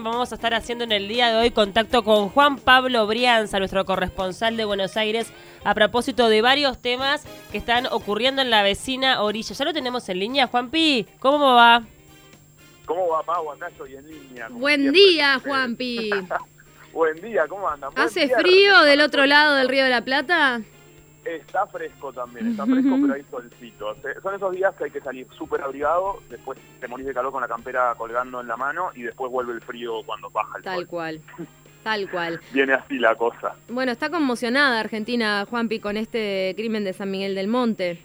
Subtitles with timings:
[0.00, 3.84] Vamos a estar haciendo en el día de hoy contacto con Juan Pablo Brianza, nuestro
[3.84, 5.32] corresponsal de Buenos Aires,
[5.64, 9.56] a propósito de varios temas que están ocurriendo en la vecina orilla.
[9.56, 11.04] Ya lo tenemos en línea, Juanpi.
[11.18, 11.82] ¿Cómo va?
[12.86, 13.50] ¿Cómo va, Pau?
[13.50, 14.46] Acá estoy en línea.
[14.50, 15.00] Buen siempre.
[15.00, 16.10] día, Juanpi.
[16.92, 17.90] Buen día, ¿cómo andan?
[17.96, 20.62] ¿Hace frío del otro lado del Río de la Plata?
[21.24, 23.96] Está fresco también, está fresco, pero hay solcito.
[24.22, 27.42] Son esos días que hay que salir súper abrigado, después te morís de calor con
[27.42, 30.86] la campera colgando en la mano y después vuelve el frío cuando baja el Tal
[30.86, 31.20] cual.
[31.82, 32.40] Tal cual.
[32.52, 33.54] Viene así la cosa.
[33.68, 38.00] Bueno, está conmocionada Argentina, Juanpi, con este crimen de San Miguel del Monte.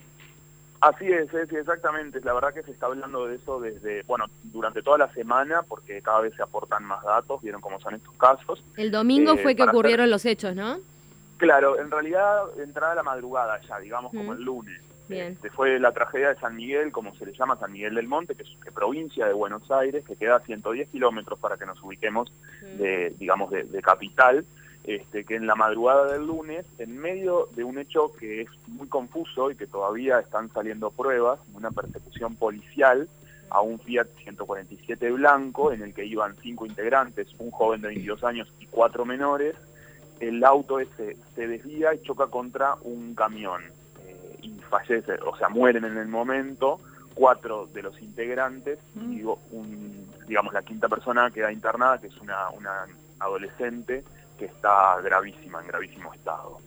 [0.84, 2.20] Así es, sí, exactamente.
[2.26, 6.02] La verdad que se está hablando de eso desde, bueno, durante toda la semana, porque
[6.02, 8.62] cada vez se aportan más datos, vieron cómo son estos casos.
[8.76, 10.80] El domingo fue que ocurrieron los hechos, ¿no?
[11.38, 14.82] Claro, en realidad entrada la madrugada ya, digamos como el lunes.
[15.08, 15.34] Bien.
[15.34, 18.36] Este, fue la tragedia de San Miguel, como se le llama San Miguel del Monte,
[18.36, 22.32] que es provincia de Buenos Aires, que queda a 110 kilómetros para que nos ubiquemos,
[22.78, 24.46] de, digamos, de, capital,
[24.86, 28.88] este, que en la madrugada del lunes, en medio de un hecho que es muy
[28.88, 33.08] confuso y que todavía están saliendo pruebas, una persecución policial
[33.50, 38.24] a un Fiat 147 blanco en el que iban cinco integrantes, un joven de 22
[38.24, 39.56] años y cuatro menores,
[40.20, 43.62] el auto ese se desvía y choca contra un camión
[44.06, 46.80] eh, y fallece, o sea, mueren en el momento
[47.14, 52.18] cuatro de los integrantes y digo, un, digamos la quinta persona queda internada, que es
[52.18, 52.86] una, una
[53.20, 54.04] adolescente
[54.38, 56.60] que está gravísima, en gravísimo estado.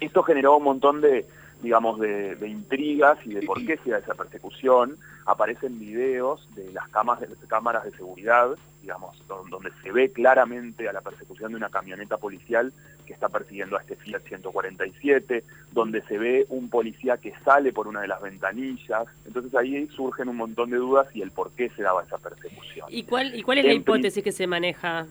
[0.00, 1.26] Esto generó un montón de,
[1.62, 4.96] digamos, de, intrigas y de por qué se da esa persecución.
[5.26, 8.50] Aparecen videos de las cámaras de, cámaras de seguridad,
[8.82, 12.72] digamos, donde se ve claramente a la persecución de una camioneta policial
[13.06, 17.86] que está persiguiendo a este Fiat 147, donde se ve un policía que sale por
[17.86, 19.06] una de las ventanillas.
[19.26, 22.86] Entonces ahí surgen un montón de dudas y el por qué se daba esa persecución.
[22.90, 25.06] ¿Y cuál, y cuál es la hipótesis que se maneja?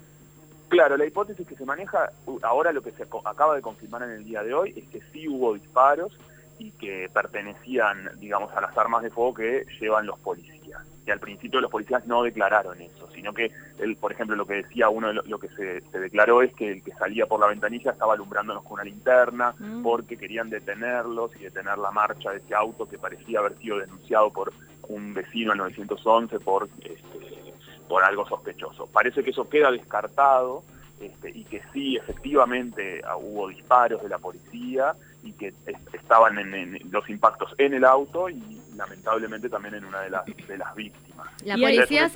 [0.69, 2.11] Claro, la hipótesis que se maneja,
[2.41, 5.27] ahora lo que se acaba de confirmar en el día de hoy es que sí
[5.27, 6.17] hubo disparos,
[6.59, 10.81] y que pertenecían, digamos, a las armas de fuego que llevan los policías.
[11.05, 14.55] Y al principio los policías no declararon eso, sino que, él, por ejemplo, lo que
[14.55, 17.91] decía uno, de lo, que se, declaró es que el que salía por la ventanilla
[17.91, 19.83] estaba alumbrándonos con una linterna mm.
[19.83, 24.31] porque querían detenerlos y detener la marcha de ese auto que parecía haber sido denunciado
[24.31, 24.53] por
[24.87, 27.53] un vecino en 911 por, este,
[27.89, 28.87] por algo sospechoso.
[28.87, 30.63] Parece que eso queda descartado
[31.05, 35.53] este, y que sí, efectivamente ah, hubo disparos de la policía y que
[35.93, 40.57] estaban en, los impactos en el auto y lamentablemente también en una de las, de
[40.57, 41.27] las víctimas.
[41.45, 42.11] La policía,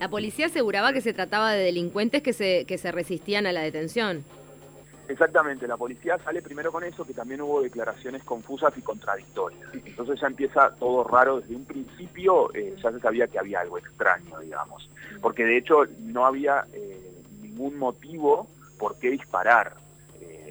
[0.00, 3.62] la policía aseguraba que se trataba de delincuentes que se, que se resistían a la
[3.62, 4.24] detención.
[5.08, 9.66] Exactamente, la policía sale primero con eso, que también hubo declaraciones confusas y contradictorias.
[9.72, 13.78] Entonces ya empieza todo raro, desde un principio eh, ya se sabía que había algo
[13.78, 14.90] extraño, digamos,
[15.22, 17.07] porque de hecho no había eh,
[17.58, 18.48] ningún motivo
[18.78, 19.74] por qué disparar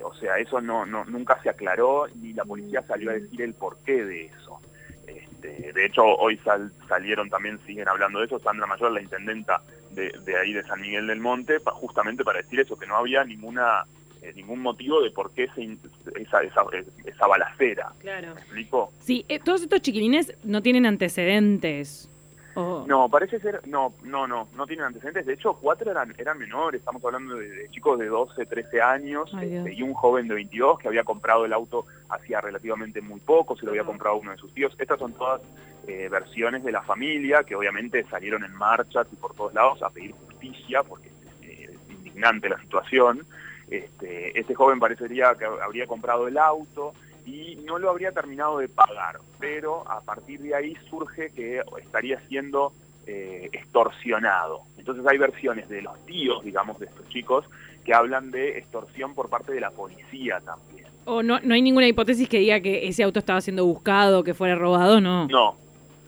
[0.08, 3.54] o sea, eso no, no, nunca se aclaró ni la policía salió a decir el
[3.54, 4.60] porqué de eso.
[5.06, 6.40] Este, de hecho, hoy
[6.88, 11.08] salieron también, siguen hablando de eso, Sandra Mayor, la intendenta de, ahí de San Miguel
[11.08, 13.84] del Monte, justamente para decir eso, que no había ninguna
[14.22, 16.64] eh, ningún motivo de por qué esa, esa,
[17.06, 17.92] esa, balacera.
[18.00, 18.36] Claro.
[18.36, 18.92] ¿Me explico?
[19.00, 22.10] Sí, eh, todos estos chiquilines no tienen antecedentes.
[22.58, 25.28] No, parece ser, no, no, no, no tienen antecedentes.
[25.28, 29.74] De hecho, cuatro eran, eran menores, estamos hablando de, chicos de 12, 13 años este,
[29.74, 33.64] y un joven de 22 que había comprado el auto hacía relativamente muy poco, se
[33.64, 34.76] lo había comprado uno de sus tíos.
[34.80, 35.42] Estas son todas
[35.88, 39.92] eh, versiones de la familia que obviamente salieron en marcha y por todos lados a
[39.92, 41.10] pedir justicia porque
[41.44, 43.24] eh, es indignante la situación.
[43.70, 46.94] Este, este joven parecería que habría comprado el auto,
[47.28, 52.20] y no lo habría terminado de pagar, pero a partir de ahí surge que estaría
[52.22, 52.72] siendo
[53.06, 54.62] eh, extorsionado.
[54.78, 57.46] Entonces hay versiones de los tíos, digamos, de estos chicos
[57.84, 60.88] que hablan de extorsión por parte de la policía también.
[61.04, 64.34] ¿O no, no hay ninguna hipótesis que diga que ese auto estaba siendo buscado, que
[64.34, 65.28] fuera robado, no?
[65.28, 65.58] No,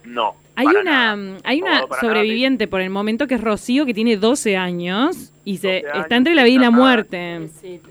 [0.06, 0.36] no.
[0.56, 5.34] Hay una, hay una sobreviviente por el momento que es Rocío, que tiene 12 años
[5.46, 7.50] y se está entre la vida y la muerte.
[7.62, 7.82] Sí,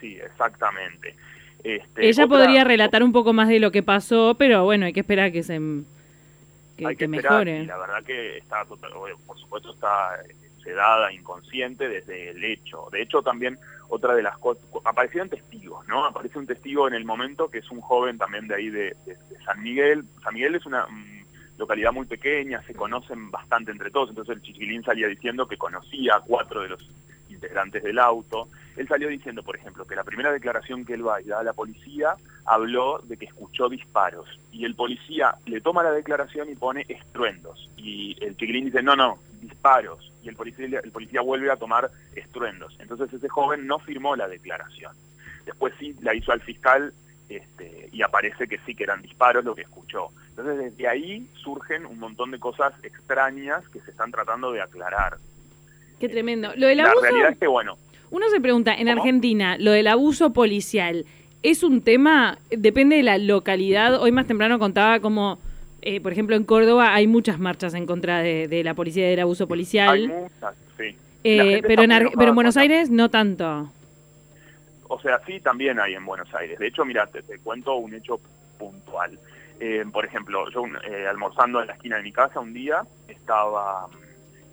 [0.00, 1.14] sí, exactamente.
[1.64, 5.00] Este, Ella podría relatar un poco más de lo que pasó, pero bueno, hay que
[5.00, 5.60] esperar que se
[6.96, 7.66] que, mejore.
[7.66, 10.16] la verdad que está, por supuesto, está
[10.62, 12.88] sedada, inconsciente desde el hecho.
[12.90, 13.58] De hecho, también
[13.88, 16.04] otra de las cosas, aparecieron testigos, ¿no?
[16.04, 18.96] Aparece un testigo en el momento que es un joven también de ahí de,
[19.44, 20.04] San Miguel.
[20.22, 21.24] San Miguel es una mm,
[21.58, 26.16] localidad muy pequeña, se conocen bastante entre todos, entonces el chiquilín salía diciendo que conocía
[26.16, 26.90] a cuatro de los
[27.28, 28.48] integrantes del auto.
[28.80, 31.42] Él salió diciendo, por ejemplo, que la primera declaración que él va y da a
[31.42, 32.14] la policía
[32.46, 37.68] habló de que escuchó disparos y el policía le toma la declaración y pone estruendos
[37.76, 41.90] y el chiquilín dice, no, no, disparos y el policía, el policía vuelve a tomar
[42.16, 42.74] estruendos.
[42.80, 44.96] Entonces ese joven no firmó la declaración.
[45.44, 46.94] Después sí la hizo al fiscal
[47.28, 50.08] este, y aparece que sí que eran disparos lo que escuchó.
[50.30, 55.18] Entonces desde ahí surgen un montón de cosas extrañas que se están tratando de aclarar.
[55.98, 56.50] Qué tremendo.
[56.56, 57.76] Lo del abuso, la realidad es que bueno.
[58.10, 61.06] Uno se pregunta, en Argentina, lo del abuso policial,
[61.42, 64.00] ¿es un tema, depende de la localidad?
[64.00, 65.38] Hoy más temprano contaba como,
[65.82, 69.20] eh, por ejemplo, en Córdoba hay muchas marchas en contra de, la policía y del
[69.20, 69.90] abuso policial.
[69.90, 70.96] Hay muchas, sí.
[71.22, 73.70] Eh, pero, en, pero en Buenos Aires no tanto.
[74.88, 76.58] O sea, sí, también hay en Buenos Aires.
[76.58, 78.20] De hecho, mira, te, cuento un hecho
[78.58, 79.16] puntual.
[79.60, 83.86] Eh, por ejemplo, yo eh, almorzando en la esquina de mi casa un día, estaba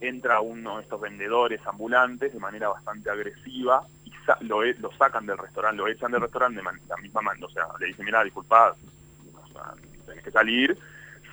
[0.01, 4.11] entra uno de estos vendedores ambulantes de manera bastante agresiva y
[4.41, 7.45] lo, e, lo, sacan del restaurante, lo echan del restaurante de la misma mano.
[7.45, 8.75] O sea, le dicen, mira, disculpa,
[10.05, 10.77] tenés que salir.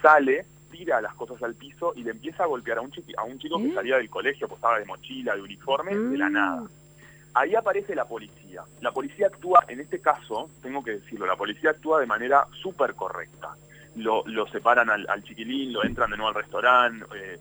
[0.01, 3.25] Sale, tira las cosas al piso y le empieza a golpear a un, chico, a
[3.25, 3.75] un chico que ¿Eh?
[3.75, 6.67] salía del colegio, pues estaba de mochila, de uniforme, de la nada.
[7.35, 8.63] Ahí aparece la policía.
[8.81, 12.95] La policía actúa, en este caso, tengo que decirlo, la policía actúa de manera súper
[12.95, 13.57] correcta.
[13.97, 17.39] Lo, separan al, chiquilín, lo entran de nuevo al restaurante, eh,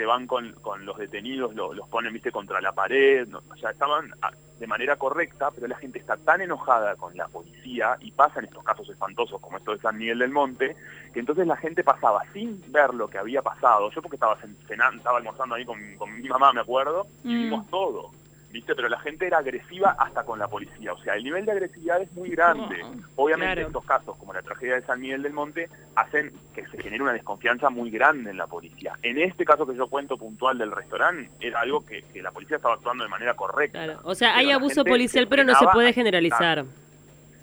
[0.00, 0.54] se van con,
[0.86, 5.50] los detenidos, los ponen, viste, contra la pared, o sea, estaban ah, de manera correcta,
[5.50, 9.58] pero la gente está tan enojada con la policía y pasan estos casos espantosos como
[9.58, 10.74] esto de San Miguel del Monte,
[11.12, 13.90] que entonces la gente pasaba sin ver lo que había pasado.
[13.90, 17.42] Yo porque estaba cenando, estaba almorzando ahí con, mi mamá, me acuerdo, y mm.
[17.42, 18.19] vimos todo
[18.50, 18.74] ¿viste?
[18.74, 20.92] Pero la gente era agresiva hasta con la policía.
[20.92, 22.84] O sea, el nivel de agresividad es muy grande.
[23.16, 27.02] Obviamente estos casos, como la tragedia de San Miguel del Monte, hacen que se genere
[27.02, 28.94] una desconfianza muy grande en la policía.
[29.02, 32.74] En este caso que yo cuento puntual del restaurante, era algo que, la policía estaba
[32.74, 33.98] actuando de manera correcta.
[34.02, 36.64] O sea, hay abuso policial, pero no se puede generalizar.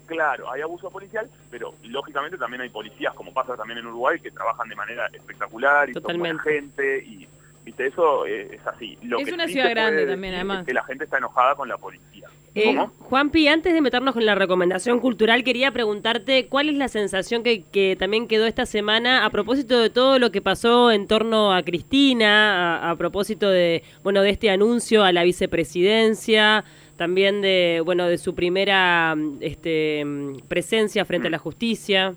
[0.08, 4.32] Claro, hay abuso policial, pero lógicamente también hay policías, como pasa también en Uruguay, que
[4.32, 6.44] trabajan de manera espectacular y Totalmente.
[6.44, 7.27] son gente y
[7.68, 7.88] ¿Viste?
[7.88, 8.98] Eso eh, es así.
[9.02, 10.66] Lo es una ciudad grande también, además.
[10.66, 12.30] que la gente está enojada con la policía.
[12.56, 17.44] Eh, Juanpi, antes de meternos con la recomendación cultural, quería preguntarte cuál es la sensación
[17.44, 21.54] que, que, también quedó esta semana a propósito de todo lo que pasó en torno
[21.54, 26.64] a Cristina, a, propósito de, bueno, de este anuncio a la vicepresidencia,
[26.96, 30.06] también de, bueno, de su primera este,
[30.48, 32.16] presencia frente a la justicia.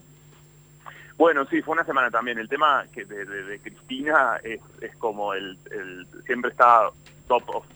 [1.20, 2.38] Bueno, sí, fue una semana también.
[2.38, 5.58] El tema que de, Cristina es, es como el,
[6.24, 6.88] siempre está
[7.28, 7.66] top of,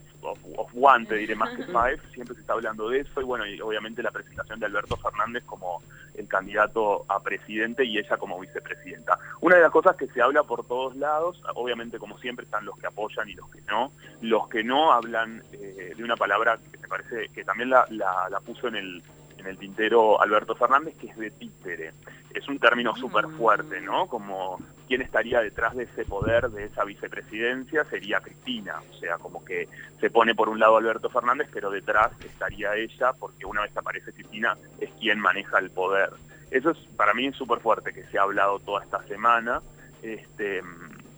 [0.56, 3.46] of, one, te diré más que five, siempre se está hablando de eso y bueno,
[3.46, 5.82] y obviamente la presentación de Alberto Fernández como
[6.14, 9.18] el candidato a presidente y ella como vicepresidenta.
[9.42, 12.78] Una de las cosas que se habla por todos lados, obviamente como siempre están los
[12.78, 13.92] que apoyan y los que no,
[14.22, 18.40] los que no hablan eh, de una palabra que me parece que también la, la
[18.40, 19.02] puso en el
[19.38, 21.92] en el tintero Alberto Fernández, que es de títere.
[22.34, 24.06] Es un término súper fuerte, ¿no?
[24.06, 24.58] Como
[24.88, 28.82] quién estaría detrás de ese poder, de esa vicepresidencia, sería Cristina.
[28.90, 29.68] O sea, como que
[30.00, 34.12] se pone por un lado Alberto Fernández, pero detrás estaría ella, porque una vez aparece
[34.12, 36.10] Cristina, es quien maneja el poder.
[36.50, 39.60] Eso es para mí es súper fuerte, que se ha hablado toda esta semana.
[40.02, 40.62] Este,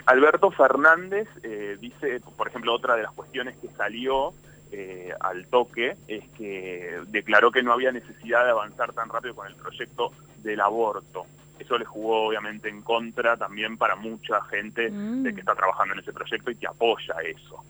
[0.07, 4.33] Alberto Fernández eh, dice, por ejemplo, otra de las cuestiones que salió
[4.73, 9.47] eh, al toque es que declaró que no había necesidad de avanzar tan rápido con
[9.47, 11.27] el proyecto del aborto.
[11.59, 15.23] Eso le jugó obviamente en contra también para mucha gente mm.
[15.23, 17.65] de que está trabajando en ese proyecto y que apoya eso.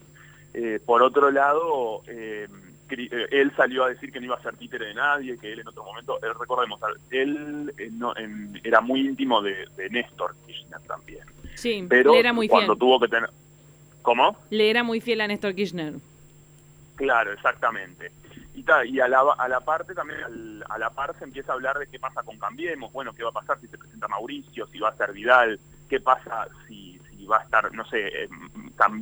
[0.53, 2.47] Eh, por otro lado, eh,
[2.89, 5.67] él salió a decir que no iba a ser títere de nadie, que él en
[5.67, 6.79] otro momento, recordemos,
[7.11, 8.13] él no,
[8.63, 11.25] era muy íntimo de, Néstor Kirchner también.
[11.55, 13.29] Sí, pero era muy cuando tuvo que tener...
[14.01, 14.37] ¿Cómo?
[14.49, 15.95] Le era muy fiel a Néstor Kirchner.
[16.97, 18.11] Claro, exactamente.
[18.55, 20.19] Y, y a, la, parte también,
[20.67, 23.29] a la par se empieza a hablar de qué pasa con Cambiemos, bueno, qué va
[23.29, 26.99] a pasar si se presenta Mauricio, si va a ser Vidal, qué pasa si,
[27.29, 28.29] va a estar, no sé, eh,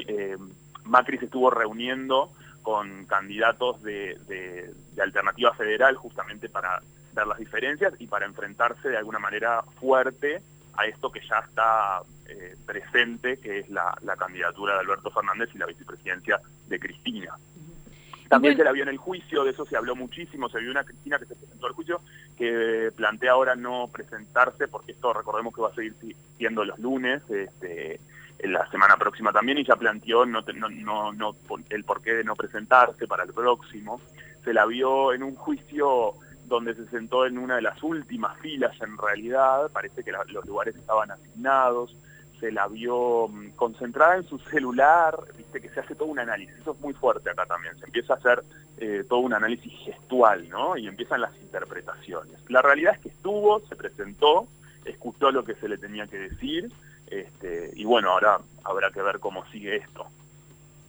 [0.07, 0.37] eh,
[0.83, 2.31] Macri se estuvo reuniendo
[2.63, 6.81] con candidatos de, alternativa federal justamente para
[7.13, 10.41] ver las diferencias y para enfrentarse de alguna manera fuerte
[10.75, 15.59] a esto que ya está eh, presente, que es la candidatura de Alberto Fernández y
[15.59, 17.37] la vicepresidencia de Cristina.
[18.29, 20.83] También se la vio en el juicio, de eso se habló muchísimo, se vio una
[20.83, 22.01] Cristina que se presentó al juicio,
[22.37, 25.93] que plantea ahora no presentarse, porque esto recordemos que va a seguir
[26.37, 27.99] siendo los lunes, este,
[28.39, 31.35] en la semana próxima también, y ya planteó no, no, no,
[31.69, 34.01] el porqué de no presentarse para el próximo.
[34.43, 36.15] Se la vio en un juicio
[36.45, 40.75] donde se sentó en una de las últimas filas en realidad, parece que los lugares
[40.75, 41.95] estaban asignados,
[42.39, 46.55] se la vio mm, concentrada en su celular, viste que se hace todo un análisis,
[46.59, 48.43] eso es muy fuerte acá también, se empieza a hacer
[48.77, 50.77] eh, todo un análisis gestual, ¿no?
[50.77, 52.37] Y empiezan las interpretaciones.
[52.49, 54.47] La realidad es que estuvo, se presentó,
[54.83, 56.71] escuchó lo que se le tenía que decir,
[57.07, 60.07] este, y bueno, ahora habrá que ver cómo sigue esto.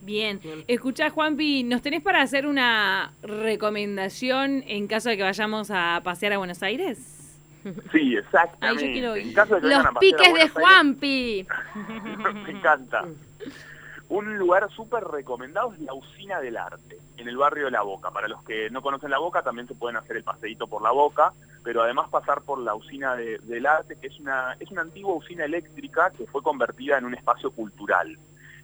[0.03, 0.41] Bien.
[0.69, 6.33] Escuchá, Juanpi, ¿nos tenés para hacer una recomendación en caso de que vayamos a pasear
[6.33, 7.16] a Buenos Aires?
[7.93, 9.01] Sí, exactamente.
[9.61, 11.47] Los piques de Juanpi.
[12.45, 13.05] Me encanta.
[14.09, 18.11] Un lugar súper recomendado es la Usina del Arte, en el barrio de La Boca.
[18.11, 20.93] Para los que no conocen La Boca, también se pueden hacer el paseíto por La
[20.93, 21.33] Boca,
[21.65, 25.45] pero además pasar por la Usina del Arte, que es una, es una antigua usina
[25.45, 28.17] eléctrica que fue convertida en un espacio cultural.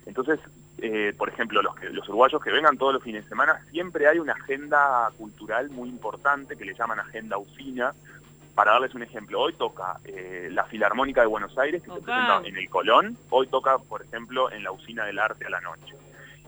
[0.06, 0.38] Entonces,
[0.78, 4.06] eh, por ejemplo, los, que, los uruguayos que vengan todos los fines de semana, siempre
[4.06, 7.92] hay una agenda cultural muy importante que le llaman Agenda Usina,
[8.54, 12.42] para darles un ejemplo, hoy toca eh, la Filarmónica de Buenos Aires, que se presenta
[12.44, 15.94] en el Colón, hoy toca, por ejemplo, en la Usina del Arte a la noche.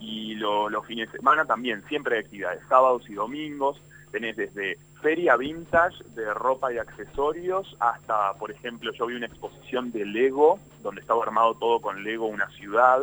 [0.00, 3.80] Y los fines de semana también, siempre hay actividades, sábados y domingos,
[4.10, 9.90] tenés desde feria vintage de ropa y accesorios hasta, por ejemplo, yo vi una exposición
[9.92, 13.00] de Lego, donde estaba armado todo con Lego, una ciudad.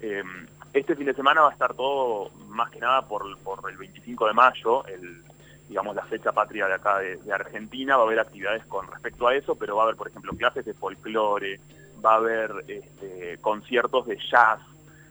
[0.00, 3.76] Em, este fin de semana va a estar todo, más que nada, por, por el
[3.76, 5.22] 25 de mayo, el,
[5.68, 9.34] digamos, la fecha patria de acá de, Argentina, va a haber actividades con respecto a
[9.34, 11.60] eso, pero va a haber, por ejemplo, clases de folclore,
[12.04, 14.60] va a haber este, conciertos de jazz.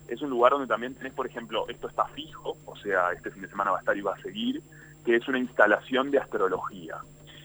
[0.08, 3.42] Es un lugar donde también tenés, por ejemplo, esto está fijo, o sea, este fin
[3.42, 4.62] de semana va a estar y va a seguir,
[5.06, 6.98] que es una instalación de astrología.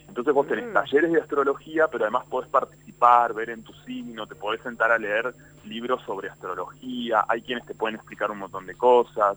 [0.08, 0.72] Entonces vos tenés mm.
[0.72, 4.98] talleres de astrología, pero además podés participar, ver en tu signo, te podés sentar a
[4.98, 5.34] leer
[5.64, 9.36] libros sobre astrología, hay quienes te pueden explicar un montón de cosas,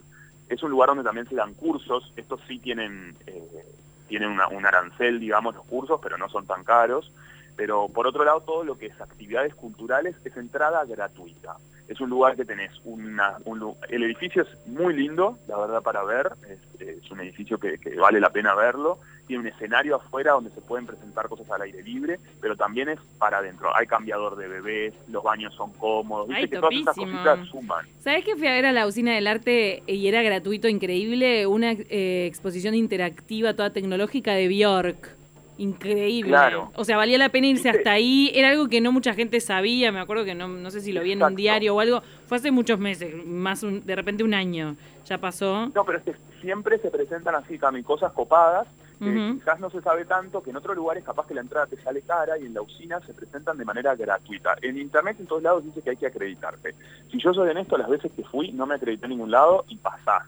[0.50, 3.66] es un lugar donde también se dan cursos, estos sí tienen, eh,
[4.08, 7.12] tienen un arancel, digamos, los cursos, pero no son tan caros.
[7.56, 11.58] Pero por otro lado, todo lo que es actividades culturales es entrada gratuita.
[11.90, 13.38] Es un lugar que tenés una...
[13.44, 16.32] Un, el edificio es muy lindo, la verdad, para ver.
[16.80, 19.00] Es, un edificio que, vale la pena verlo.
[19.30, 22.98] Tiene un escenario afuera donde se pueden presentar cosas al aire libre, pero también es
[23.20, 23.70] para adentro.
[23.76, 26.28] Hay cambiador de bebés, los baños son cómodos.
[26.34, 27.86] Ay, que todas esas cositas suman.
[28.00, 31.46] ¿Sabés que fui a ver a la Usina del Arte y era gratuito, increíble?
[31.46, 35.16] Una eh, exposición interactiva, toda tecnológica de Bjork.
[35.60, 36.36] Increíble.
[36.74, 38.32] O sea, valía la pena irse hasta ahí.
[38.34, 39.92] Era algo que no mucha gente sabía.
[39.92, 42.02] Me acuerdo que no, no sé si lo vi en un diario o algo.
[42.26, 44.76] Fue hace muchos meses, más de repente un año.
[45.06, 45.68] Ya pasó.
[45.76, 48.68] No, pero es que siempre se presentan así también cosas copadas.
[49.00, 52.02] Quizás no se sabe tanto, que en otros lugares capaz que la entrada te sale
[52.02, 54.58] cara y en la usina se presentan de manera gratuita.
[54.62, 56.76] En internet en todos lados dice que hay que acreditarte.
[57.10, 59.78] Si yo soy honesto, las veces que fui no me acredité en ningún lado y
[59.78, 60.24] pasás.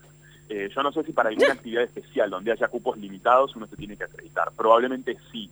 [0.48, 3.76] Eh, yo no sé si para alguna actividad especial donde haya cupos limitados uno se
[3.76, 4.52] tiene que acreditar.
[4.56, 5.50] Probablemente sí.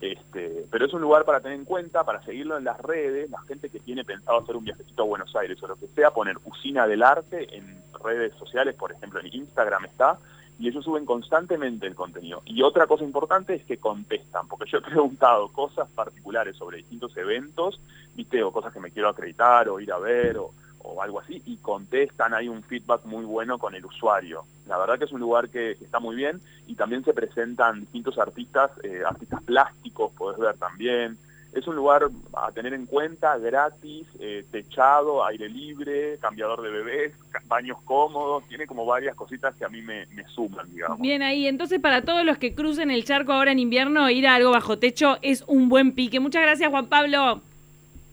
[0.00, 3.40] Este, pero es un lugar para tener en cuenta, para seguirlo en las redes, la
[3.42, 6.36] gente que tiene pensado hacer un viajecito a Buenos Aires o lo que sea, poner
[6.44, 10.18] Usina del Arte en redes sociales, por ejemplo en Instagram está,
[10.58, 12.42] y ellos suben constantemente el contenido.
[12.44, 17.16] Y otra cosa importante es que contestan, porque yo he preguntado cosas particulares sobre distintos
[17.16, 17.80] eventos,
[18.14, 21.42] viste, o cosas que me quiero acreditar o ir a ver, o, o algo así
[21.46, 24.44] y contestan, hay un feedback muy bueno con el usuario.
[24.66, 28.18] La verdad que es un lugar que, está muy bien y también se presentan distintos
[28.18, 31.18] artistas, eh, artistas plásticos, podés ver también.
[31.52, 32.02] Es un lugar
[32.34, 37.14] a tener en cuenta, gratis, eh, techado, aire libre, cambiador de bebés,
[37.46, 41.00] baños cómodos, tiene como varias cositas que a mí me, me suman, digamos.
[41.00, 44.34] Bien ahí, entonces para todos los que crucen el charco ahora en invierno, ir a
[44.34, 46.20] algo bajo techo es un buen pique.
[46.20, 47.42] Muchas gracias Juan Pablo.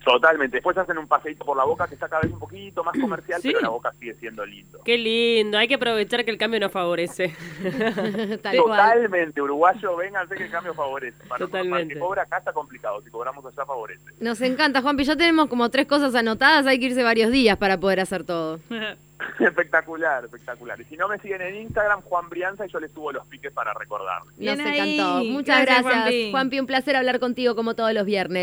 [0.06, 0.58] Totalmente.
[0.58, 3.42] Después hacen un paseito por la boca que está cada vez un poquito más comercial,
[3.42, 4.80] pero la boca sigue siendo lindo.
[4.86, 5.58] Qué lindo.
[5.58, 7.36] Hay que aprovechar que el cambio nos favorece.
[8.56, 9.42] Totalmente.
[9.42, 11.18] Uruguayo, vénganse que el cambio favorece.
[11.28, 11.96] Para Totalmente.
[11.96, 13.02] que cobra acá está complicado.
[13.02, 14.04] Si cobramos allá, favorece.
[14.20, 15.04] Nos encanta, Juanpi.
[15.06, 16.68] Ya tenemos como tres cosas anotadas.
[16.68, 18.60] Hay que irse varios días para poder hacer todo.
[19.40, 20.80] espectacular, espectacular.
[20.80, 23.52] Y si no me siguen en Instagram, Juan Brianza, y yo les subo los piques
[23.52, 24.22] para recordar.
[24.38, 25.24] Nos encantó.
[25.24, 26.32] Muchas gracias, Juanpi.
[26.32, 26.60] Juanpi.
[26.60, 28.36] Un placer hablar contigo como todos los viernes.